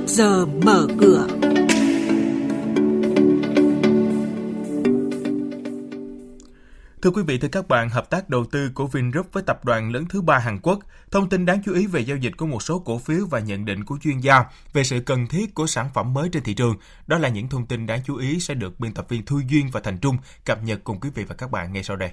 trước 0.00 0.06
giờ 0.06 0.46
mở 0.46 0.86
cửa. 1.00 1.26
Thưa 7.02 7.10
quý 7.10 7.22
vị, 7.22 7.38
thưa 7.38 7.48
các 7.48 7.68
bạn, 7.68 7.90
hợp 7.90 8.10
tác 8.10 8.28
đầu 8.28 8.44
tư 8.44 8.70
của 8.74 8.86
Vingroup 8.86 9.32
với 9.32 9.42
tập 9.42 9.64
đoàn 9.64 9.92
lớn 9.92 10.04
thứ 10.08 10.22
ba 10.22 10.38
Hàn 10.38 10.58
Quốc, 10.62 10.78
thông 11.10 11.28
tin 11.28 11.46
đáng 11.46 11.62
chú 11.64 11.74
ý 11.74 11.86
về 11.86 12.00
giao 12.00 12.16
dịch 12.16 12.36
của 12.36 12.46
một 12.46 12.62
số 12.62 12.78
cổ 12.78 12.98
phiếu 12.98 13.26
và 13.30 13.40
nhận 13.40 13.64
định 13.64 13.84
của 13.84 13.98
chuyên 14.02 14.18
gia 14.18 14.44
về 14.72 14.84
sự 14.84 15.00
cần 15.00 15.26
thiết 15.26 15.54
của 15.54 15.66
sản 15.66 15.90
phẩm 15.94 16.14
mới 16.14 16.28
trên 16.32 16.42
thị 16.42 16.54
trường. 16.54 16.76
Đó 17.06 17.18
là 17.18 17.28
những 17.28 17.48
thông 17.48 17.66
tin 17.66 17.86
đáng 17.86 18.00
chú 18.04 18.16
ý 18.16 18.40
sẽ 18.40 18.54
được 18.54 18.80
biên 18.80 18.94
tập 18.94 19.06
viên 19.08 19.24
Thu 19.24 19.40
Duyên 19.48 19.70
và 19.72 19.80
Thành 19.80 19.98
Trung 19.98 20.16
cập 20.44 20.62
nhật 20.62 20.80
cùng 20.84 21.00
quý 21.00 21.10
vị 21.14 21.24
và 21.24 21.34
các 21.34 21.50
bạn 21.50 21.72
ngay 21.72 21.82
sau 21.82 21.96
đây. 21.96 22.10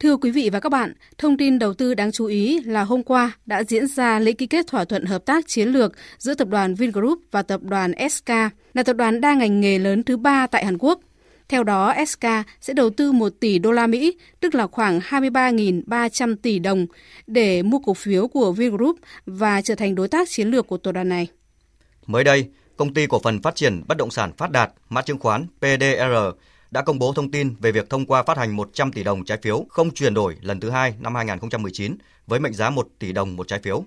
Thưa 0.00 0.16
quý 0.16 0.30
vị 0.30 0.50
và 0.52 0.60
các 0.60 0.68
bạn, 0.68 0.92
thông 1.18 1.36
tin 1.36 1.58
đầu 1.58 1.74
tư 1.74 1.94
đáng 1.94 2.12
chú 2.12 2.26
ý 2.26 2.60
là 2.60 2.84
hôm 2.84 3.02
qua 3.02 3.32
đã 3.46 3.64
diễn 3.64 3.86
ra 3.86 4.18
lễ 4.18 4.32
ký 4.32 4.46
kết 4.46 4.66
thỏa 4.66 4.84
thuận 4.84 5.04
hợp 5.04 5.24
tác 5.26 5.48
chiến 5.48 5.68
lược 5.68 5.92
giữa 6.18 6.34
tập 6.34 6.48
đoàn 6.48 6.74
Vingroup 6.74 7.18
và 7.30 7.42
tập 7.42 7.60
đoàn 7.62 7.92
SK, 8.10 8.28
là 8.74 8.82
tập 8.84 8.92
đoàn 8.92 9.20
đa 9.20 9.34
ngành 9.34 9.60
nghề 9.60 9.78
lớn 9.78 10.02
thứ 10.02 10.16
ba 10.16 10.46
tại 10.46 10.64
Hàn 10.64 10.78
Quốc. 10.78 11.00
Theo 11.48 11.64
đó, 11.64 11.94
SK 12.06 12.24
sẽ 12.60 12.72
đầu 12.72 12.90
tư 12.90 13.12
1 13.12 13.32
tỷ 13.40 13.58
đô 13.58 13.72
la 13.72 13.86
Mỹ, 13.86 14.18
tức 14.40 14.54
là 14.54 14.66
khoảng 14.66 14.98
23.300 14.98 16.36
tỷ 16.42 16.58
đồng, 16.58 16.86
để 17.26 17.62
mua 17.62 17.78
cổ 17.78 17.94
phiếu 17.94 18.28
của 18.28 18.52
Vingroup 18.52 18.96
và 19.26 19.60
trở 19.60 19.74
thành 19.74 19.94
đối 19.94 20.08
tác 20.08 20.28
chiến 20.30 20.48
lược 20.48 20.66
của 20.66 20.76
tập 20.76 20.92
đoàn 20.92 21.08
này. 21.08 21.28
Mới 22.06 22.24
đây, 22.24 22.48
công 22.76 22.94
ty 22.94 23.06
cổ 23.06 23.18
phần 23.18 23.42
phát 23.42 23.54
triển 23.54 23.82
bất 23.88 23.96
động 23.96 24.10
sản 24.10 24.32
Phát 24.36 24.50
Đạt, 24.50 24.72
mã 24.88 25.02
chứng 25.02 25.18
khoán 25.18 25.46
PDR 25.60 26.14
đã 26.74 26.82
công 26.82 26.98
bố 26.98 27.12
thông 27.12 27.30
tin 27.30 27.54
về 27.60 27.72
việc 27.72 27.90
thông 27.90 28.06
qua 28.06 28.22
phát 28.22 28.38
hành 28.38 28.56
100 28.56 28.92
tỷ 28.92 29.02
đồng 29.04 29.24
trái 29.24 29.38
phiếu 29.42 29.66
không 29.68 29.90
chuyển 29.90 30.14
đổi 30.14 30.36
lần 30.40 30.60
thứ 30.60 30.70
hai 30.70 30.94
năm 31.00 31.14
2019 31.14 31.96
với 32.26 32.40
mệnh 32.40 32.54
giá 32.54 32.70
1 32.70 32.88
tỷ 32.98 33.12
đồng 33.12 33.36
một 33.36 33.48
trái 33.48 33.60
phiếu. 33.62 33.84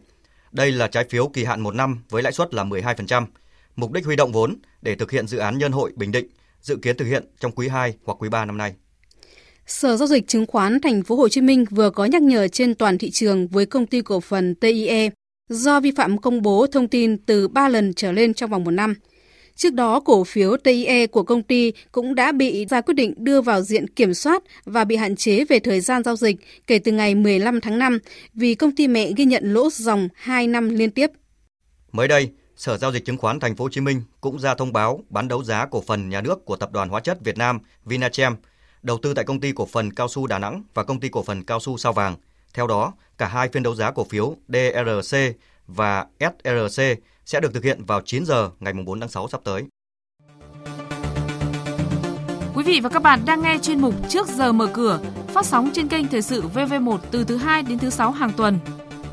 Đây 0.52 0.72
là 0.72 0.88
trái 0.88 1.06
phiếu 1.10 1.28
kỳ 1.28 1.44
hạn 1.44 1.62
1 1.62 1.76
năm 1.76 2.04
với 2.10 2.24
lãi 2.24 2.34
suất 2.34 2.54
là 2.54 2.64
12%. 2.64 3.26
Mục 3.76 3.92
đích 3.92 4.06
huy 4.06 4.16
động 4.16 4.32
vốn 4.32 4.56
để 4.82 4.96
thực 4.96 5.12
hiện 5.12 5.28
dự 5.28 5.38
án 5.38 5.58
Nhân 5.58 5.72
hội 5.72 5.92
Bình 5.96 6.12
Định, 6.12 6.28
dự 6.62 6.76
kiến 6.76 6.98
thực 6.98 7.06
hiện 7.06 7.26
trong 7.40 7.52
quý 7.52 7.68
2 7.68 7.94
hoặc 8.06 8.16
quý 8.20 8.30
3 8.30 8.46
năm 8.46 8.58
nay. 8.58 8.74
Sở 9.66 9.98
giao 9.98 10.08
dịch 10.08 10.28
chứng 10.28 10.46
khoán 10.46 10.82
Thành 10.82 11.04
phố 11.04 11.16
Hồ 11.16 11.30
Chí 11.30 11.42
Minh 11.42 11.66
vừa 11.72 11.90
có 11.90 12.06
nhắc 12.06 12.22
nhở 12.22 12.48
trên 12.48 12.76
toàn 12.76 12.98
thị 12.98 13.12
trường 13.12 13.48
với 13.48 13.66
công 13.66 13.86
ty 13.86 14.02
cổ 14.02 14.20
phần 14.20 14.56
TIE 14.56 15.10
do 15.50 15.80
vi 15.80 15.92
phạm 15.92 16.18
công 16.18 16.42
bố 16.42 16.68
thông 16.68 16.88
tin 16.88 17.18
từ 17.18 17.48
3 17.48 17.70
lần 17.70 17.94
trở 17.94 18.12
lên 18.12 18.34
trong 18.34 18.50
vòng 18.50 18.64
một 18.64 18.72
năm. 18.72 18.96
Trước 19.58 19.74
đó, 19.74 20.00
cổ 20.00 20.24
phiếu 20.24 20.58
TIE 20.58 21.08
của 21.08 21.24
công 21.24 21.44
ty 21.44 21.74
cũng 21.92 22.16
đã 22.16 22.32
bị 22.32 22.66
ra 22.66 22.82
quyết 22.82 22.94
định 22.94 23.14
đưa 23.18 23.42
vào 23.42 23.62
diện 23.62 23.88
kiểm 23.88 24.14
soát 24.14 24.44
và 24.66 24.84
bị 24.84 24.96
hạn 24.96 25.16
chế 25.16 25.46
về 25.46 25.60
thời 25.60 25.82
gian 25.82 26.04
giao 26.04 26.16
dịch 26.16 26.36
kể 26.68 26.80
từ 26.80 26.92
ngày 26.92 27.16
15 27.16 27.62
tháng 27.62 27.80
5 27.80 28.00
vì 28.34 28.56
công 28.56 28.76
ty 28.76 28.88
mẹ 28.88 29.12
ghi 29.16 29.26
nhận 29.26 29.54
lỗ 29.54 29.70
dòng 29.70 30.10
2 30.16 30.48
năm 30.48 30.70
liên 30.70 30.92
tiếp. 30.92 31.12
Mới 31.92 32.08
đây, 32.08 32.32
Sở 32.56 32.78
giao 32.78 32.92
dịch 32.92 33.06
chứng 33.06 33.18
khoán 33.18 33.40
Thành 33.40 33.56
phố 33.56 33.66
Hồ 33.66 33.70
Chí 33.70 33.82
Minh 33.82 34.02
cũng 34.22 34.40
ra 34.40 34.56
thông 34.56 34.74
báo 34.74 35.04
bán 35.10 35.28
đấu 35.28 35.44
giá 35.44 35.66
cổ 35.66 35.84
phần 35.88 36.10
nhà 36.10 36.22
nước 36.22 36.46
của 36.46 36.56
Tập 36.56 36.72
đoàn 36.72 36.90
Hóa 36.90 37.00
chất 37.00 37.18
Việt 37.24 37.38
Nam 37.38 37.60
Vinachem, 37.86 38.36
đầu 38.84 38.98
tư 38.98 39.14
tại 39.14 39.26
công 39.26 39.40
ty 39.40 39.52
cổ 39.52 39.66
phần 39.66 39.94
cao 39.94 40.08
su 40.08 40.28
Đà 40.28 40.40
Nẵng 40.40 40.64
và 40.74 40.84
công 40.84 41.00
ty 41.00 41.10
cổ 41.10 41.24
phần 41.24 41.44
cao 41.44 41.60
su 41.60 41.78
Sao 41.78 41.94
Vàng. 41.94 42.16
Theo 42.54 42.68
đó, 42.68 42.94
cả 43.18 43.28
hai 43.28 43.50
phiên 43.50 43.64
đấu 43.64 43.76
giá 43.76 43.92
cổ 43.92 44.04
phiếu 44.04 44.36
DRC 44.48 45.18
và 45.68 46.06
SRC 46.20 46.84
sẽ 47.28 47.40
được 47.40 47.54
thực 47.54 47.64
hiện 47.64 47.86
vào 47.86 48.02
9 48.06 48.26
giờ 48.26 48.50
ngày 48.60 48.74
4 48.86 49.00
tháng 49.00 49.10
6 49.10 49.28
sắp 49.28 49.42
tới. 49.44 49.64
Quý 52.56 52.64
vị 52.64 52.80
và 52.84 52.90
các 52.90 53.04
bạn 53.04 53.20
đang 53.26 53.42
nghe 53.42 53.58
chuyên 53.62 53.82
mục 53.82 53.94
Trước 54.10 54.28
giờ 54.28 54.52
mở 54.52 54.68
cửa, 54.74 55.00
phát 55.28 55.46
sóng 55.46 55.70
trên 55.74 55.88
kênh 55.88 56.08
Thời 56.08 56.22
sự 56.22 56.44
VV1 56.54 56.98
từ 57.12 57.24
thứ 57.24 57.38
2 57.38 57.64
đến 57.64 57.80
thứ 57.80 57.90
6 57.90 58.12
hàng 58.12 58.32
tuần. 58.38 58.60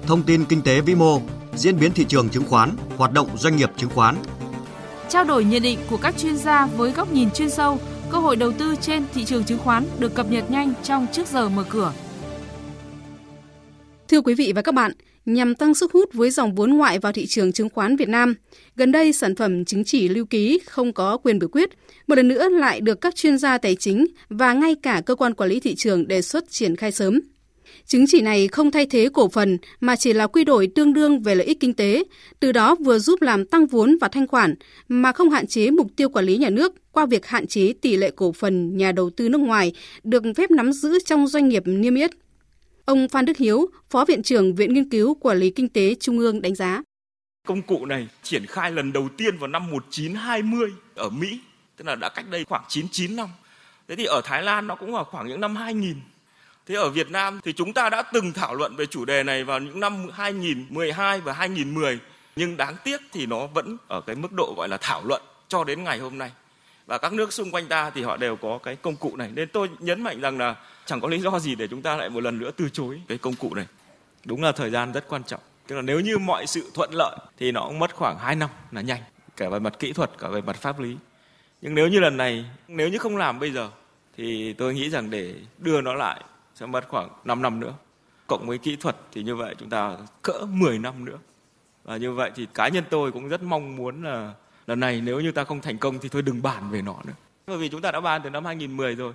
Thông 0.06 0.22
tin 0.22 0.44
kinh 0.44 0.62
tế 0.62 0.80
vĩ 0.80 0.94
mô, 0.94 1.20
diễn 1.54 1.78
biến 1.78 1.92
thị 1.92 2.04
trường 2.04 2.28
chứng 2.28 2.44
khoán, 2.48 2.70
hoạt 2.96 3.12
động 3.12 3.28
doanh 3.36 3.56
nghiệp 3.56 3.70
chứng 3.76 3.90
khoán. 3.90 4.16
Trao 5.08 5.24
đổi 5.24 5.44
nhận 5.44 5.62
định 5.62 5.78
của 5.90 5.96
các 5.96 6.18
chuyên 6.18 6.36
gia 6.36 6.66
với 6.66 6.90
góc 6.90 7.12
nhìn 7.12 7.30
chuyên 7.30 7.50
sâu, 7.50 7.78
cơ 8.10 8.18
hội 8.18 8.36
đầu 8.36 8.52
tư 8.52 8.76
trên 8.80 9.04
thị 9.14 9.24
trường 9.24 9.44
chứng 9.44 9.58
khoán 9.58 9.84
được 9.98 10.14
cập 10.14 10.26
nhật 10.30 10.50
nhanh 10.50 10.72
trong 10.82 11.06
Trước 11.12 11.26
giờ 11.26 11.48
mở 11.48 11.64
cửa. 11.68 11.92
Thưa 14.08 14.20
quý 14.20 14.34
vị 14.34 14.52
và 14.54 14.62
các 14.62 14.74
bạn, 14.74 14.92
nhằm 15.26 15.54
tăng 15.54 15.74
sức 15.74 15.92
hút 15.92 16.12
với 16.12 16.30
dòng 16.30 16.54
vốn 16.54 16.70
ngoại 16.70 16.98
vào 16.98 17.12
thị 17.12 17.26
trường 17.26 17.52
chứng 17.52 17.68
khoán 17.68 17.96
Việt 17.96 18.08
Nam. 18.08 18.34
Gần 18.76 18.92
đây, 18.92 19.12
sản 19.12 19.34
phẩm 19.34 19.64
chứng 19.64 19.84
chỉ 19.84 20.08
lưu 20.08 20.24
ký 20.24 20.60
không 20.66 20.92
có 20.92 21.16
quyền 21.16 21.38
biểu 21.38 21.48
quyết, 21.48 21.70
một 22.06 22.14
lần 22.14 22.28
nữa 22.28 22.48
lại 22.48 22.80
được 22.80 23.00
các 23.00 23.14
chuyên 23.14 23.38
gia 23.38 23.58
tài 23.58 23.76
chính 23.76 24.06
và 24.28 24.52
ngay 24.52 24.74
cả 24.74 25.02
cơ 25.06 25.14
quan 25.14 25.34
quản 25.34 25.50
lý 25.50 25.60
thị 25.60 25.74
trường 25.74 26.08
đề 26.08 26.22
xuất 26.22 26.50
triển 26.50 26.76
khai 26.76 26.92
sớm. 26.92 27.20
Chứng 27.86 28.06
chỉ 28.06 28.20
này 28.20 28.48
không 28.48 28.70
thay 28.70 28.86
thế 28.86 29.08
cổ 29.12 29.28
phần 29.28 29.58
mà 29.80 29.96
chỉ 29.96 30.12
là 30.12 30.26
quy 30.26 30.44
đổi 30.44 30.68
tương 30.74 30.92
đương 30.92 31.22
về 31.22 31.34
lợi 31.34 31.46
ích 31.46 31.60
kinh 31.60 31.74
tế, 31.74 32.04
từ 32.40 32.52
đó 32.52 32.74
vừa 32.74 32.98
giúp 32.98 33.22
làm 33.22 33.46
tăng 33.46 33.66
vốn 33.66 33.96
và 34.00 34.08
thanh 34.08 34.26
khoản 34.26 34.54
mà 34.88 35.12
không 35.12 35.30
hạn 35.30 35.46
chế 35.46 35.70
mục 35.70 35.86
tiêu 35.96 36.08
quản 36.08 36.24
lý 36.24 36.36
nhà 36.36 36.50
nước 36.50 36.74
qua 36.92 37.06
việc 37.06 37.26
hạn 37.26 37.46
chế 37.46 37.72
tỷ 37.80 37.96
lệ 37.96 38.10
cổ 38.16 38.32
phần 38.32 38.76
nhà 38.76 38.92
đầu 38.92 39.10
tư 39.10 39.28
nước 39.28 39.40
ngoài 39.40 39.72
được 40.04 40.22
phép 40.36 40.50
nắm 40.50 40.72
giữ 40.72 40.98
trong 41.04 41.26
doanh 41.26 41.48
nghiệp 41.48 41.62
niêm 41.66 41.94
yết. 41.94 42.10
Ông 42.86 43.08
Phan 43.08 43.24
Đức 43.24 43.36
Hiếu, 43.36 43.66
Phó 43.90 44.04
Viện 44.04 44.22
trưởng 44.22 44.54
Viện 44.54 44.74
Nghiên 44.74 44.90
cứu 44.90 45.14
Quản 45.14 45.38
lý 45.38 45.50
Kinh 45.50 45.68
tế 45.68 45.94
Trung 46.00 46.18
ương 46.18 46.42
đánh 46.42 46.54
giá. 46.54 46.82
Công 47.46 47.62
cụ 47.62 47.86
này 47.86 48.08
triển 48.22 48.46
khai 48.46 48.72
lần 48.72 48.92
đầu 48.92 49.08
tiên 49.16 49.38
vào 49.38 49.48
năm 49.48 49.70
1920 49.70 50.72
ở 50.94 51.08
Mỹ, 51.08 51.40
tức 51.76 51.84
là 51.84 51.94
đã 51.94 52.08
cách 52.08 52.24
đây 52.30 52.44
khoảng 52.44 52.64
99 52.68 53.16
năm. 53.16 53.28
Thế 53.88 53.96
thì 53.96 54.04
ở 54.04 54.20
Thái 54.24 54.42
Lan 54.42 54.66
nó 54.66 54.74
cũng 54.74 54.92
vào 54.92 55.04
khoảng 55.04 55.28
những 55.28 55.40
năm 55.40 55.56
2000. 55.56 55.94
Thế 56.66 56.74
ở 56.74 56.90
Việt 56.90 57.10
Nam 57.10 57.40
thì 57.44 57.52
chúng 57.52 57.72
ta 57.72 57.90
đã 57.90 58.02
từng 58.02 58.32
thảo 58.32 58.54
luận 58.54 58.76
về 58.76 58.86
chủ 58.86 59.04
đề 59.04 59.22
này 59.22 59.44
vào 59.44 59.60
những 59.60 59.80
năm 59.80 60.06
2012 60.12 61.20
và 61.20 61.32
2010. 61.32 61.98
Nhưng 62.36 62.56
đáng 62.56 62.76
tiếc 62.84 63.00
thì 63.12 63.26
nó 63.26 63.46
vẫn 63.46 63.76
ở 63.88 64.00
cái 64.00 64.16
mức 64.16 64.32
độ 64.32 64.54
gọi 64.56 64.68
là 64.68 64.78
thảo 64.80 65.04
luận 65.04 65.22
cho 65.48 65.64
đến 65.64 65.84
ngày 65.84 65.98
hôm 65.98 66.18
nay. 66.18 66.30
Và 66.86 66.98
các 66.98 67.12
nước 67.12 67.32
xung 67.32 67.50
quanh 67.50 67.68
ta 67.68 67.90
thì 67.90 68.02
họ 68.02 68.16
đều 68.16 68.36
có 68.36 68.58
cái 68.58 68.76
công 68.76 68.96
cụ 68.96 69.16
này. 69.16 69.30
Nên 69.34 69.48
tôi 69.48 69.70
nhấn 69.78 70.02
mạnh 70.02 70.20
rằng 70.20 70.38
là 70.38 70.56
chẳng 70.84 71.00
có 71.00 71.08
lý 71.08 71.18
do 71.18 71.38
gì 71.38 71.54
để 71.54 71.68
chúng 71.68 71.82
ta 71.82 71.96
lại 71.96 72.10
một 72.10 72.20
lần 72.20 72.38
nữa 72.38 72.50
từ 72.56 72.68
chối 72.68 73.02
cái 73.08 73.18
công 73.18 73.34
cụ 73.34 73.54
này. 73.54 73.66
Đúng 74.24 74.42
là 74.42 74.52
thời 74.52 74.70
gian 74.70 74.92
rất 74.92 75.04
quan 75.08 75.24
trọng. 75.24 75.40
Tức 75.66 75.76
là 75.76 75.82
nếu 75.82 76.00
như 76.00 76.18
mọi 76.18 76.46
sự 76.46 76.70
thuận 76.74 76.90
lợi 76.92 77.16
thì 77.36 77.52
nó 77.52 77.60
cũng 77.66 77.78
mất 77.78 77.94
khoảng 77.94 78.18
2 78.18 78.36
năm 78.36 78.50
là 78.72 78.80
nhanh. 78.80 79.00
Cả 79.36 79.48
về 79.48 79.58
mặt 79.58 79.78
kỹ 79.78 79.92
thuật, 79.92 80.10
cả 80.18 80.28
về 80.28 80.40
mặt 80.40 80.56
pháp 80.56 80.80
lý. 80.80 80.96
Nhưng 81.62 81.74
nếu 81.74 81.88
như 81.88 82.00
lần 82.00 82.16
này, 82.16 82.44
nếu 82.68 82.88
như 82.88 82.98
không 82.98 83.16
làm 83.16 83.40
bây 83.40 83.50
giờ, 83.50 83.70
thì 84.16 84.52
tôi 84.52 84.74
nghĩ 84.74 84.90
rằng 84.90 85.10
để 85.10 85.34
đưa 85.58 85.80
nó 85.80 85.94
lại 85.94 86.20
sẽ 86.54 86.66
mất 86.66 86.88
khoảng 86.88 87.08
5 87.24 87.42
năm 87.42 87.60
nữa. 87.60 87.74
Cộng 88.26 88.46
với 88.46 88.58
kỹ 88.58 88.76
thuật 88.76 88.96
thì 89.12 89.22
như 89.22 89.36
vậy 89.36 89.54
chúng 89.58 89.70
ta 89.70 89.96
cỡ 90.22 90.46
10 90.48 90.78
năm 90.78 91.04
nữa. 91.04 91.18
Và 91.84 91.96
như 91.96 92.12
vậy 92.12 92.30
thì 92.34 92.46
cá 92.54 92.68
nhân 92.68 92.84
tôi 92.90 93.12
cũng 93.12 93.28
rất 93.28 93.42
mong 93.42 93.76
muốn 93.76 94.02
là 94.02 94.32
lần 94.66 94.80
này 94.80 95.00
nếu 95.00 95.20
như 95.20 95.32
ta 95.32 95.44
không 95.44 95.60
thành 95.60 95.78
công 95.78 95.98
thì 95.98 96.08
thôi 96.08 96.22
đừng 96.22 96.42
bàn 96.42 96.70
về 96.70 96.82
nó 96.82 96.96
nữa 97.04 97.12
bởi 97.46 97.58
vì 97.58 97.68
chúng 97.68 97.82
ta 97.82 97.92
đã 97.92 98.00
bàn 98.00 98.20
từ 98.24 98.30
năm 98.30 98.44
2010 98.44 98.94
rồi 98.94 99.12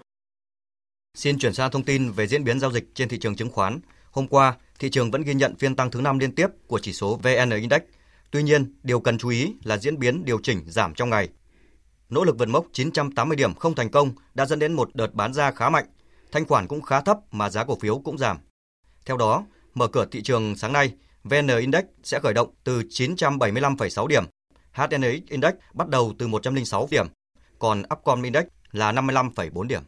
Xin 1.18 1.40
chuyển 1.40 1.54
sang 1.54 1.72
thông 1.72 1.84
tin 1.84 2.12
về 2.12 2.28
diễn 2.28 2.44
biến 2.44 2.60
giao 2.60 2.72
dịch 2.72 2.86
trên 2.94 3.10
thị 3.10 3.20
trường 3.20 3.36
chứng 3.36 3.52
khoán. 3.52 3.80
Hôm 4.12 4.28
qua, 4.28 4.56
thị 4.80 4.90
trường 4.90 5.12
vẫn 5.12 5.22
ghi 5.22 5.34
nhận 5.34 5.56
phiên 5.56 5.76
tăng 5.76 5.92
thứ 5.92 6.02
năm 6.02 6.20
liên 6.20 6.36
tiếp 6.36 6.48
của 6.68 6.80
chỉ 6.80 6.94
số 6.94 7.20
VN 7.24 7.50
Index. 7.50 7.82
Tuy 8.32 8.44
nhiên, 8.44 8.76
điều 8.84 9.00
cần 9.00 9.18
chú 9.18 9.30
ý 9.30 9.56
là 9.64 9.78
diễn 9.78 10.00
biến 10.00 10.26
điều 10.26 10.40
chỉnh 10.44 10.64
giảm 10.68 10.94
trong 10.94 11.10
ngày. 11.10 11.30
Nỗ 12.10 12.24
lực 12.24 12.38
vượt 12.38 12.48
mốc 12.48 12.66
980 12.74 13.36
điểm 13.36 13.54
không 13.54 13.76
thành 13.76 13.90
công 13.90 14.12
đã 14.34 14.46
dẫn 14.46 14.60
đến 14.60 14.74
một 14.74 14.90
đợt 14.94 15.14
bán 15.14 15.34
ra 15.34 15.52
khá 15.52 15.70
mạnh. 15.70 15.86
Thanh 16.32 16.46
khoản 16.46 16.68
cũng 16.68 16.82
khá 16.82 17.02
thấp 17.02 17.18
mà 17.32 17.50
giá 17.50 17.64
cổ 17.64 17.78
phiếu 17.80 18.00
cũng 18.00 18.18
giảm. 18.18 18.38
Theo 19.06 19.18
đó, 19.18 19.46
mở 19.74 19.88
cửa 19.88 20.06
thị 20.12 20.22
trường 20.22 20.56
sáng 20.56 20.74
nay, 20.74 20.94
VN 21.24 21.48
Index 21.48 21.84
sẽ 22.04 22.20
khởi 22.20 22.34
động 22.34 22.50
từ 22.64 22.82
975,6 22.82 24.08
điểm. 24.08 24.24
HNX 24.74 25.22
Index 25.30 25.54
bắt 25.74 25.88
đầu 25.88 26.14
từ 26.20 26.28
106 26.28 26.88
điểm, 26.92 27.06
còn 27.60 27.84
Upcom 27.94 28.24
Index 28.24 28.44
là 28.72 28.92
55,4 28.92 29.68
điểm. 29.68 29.82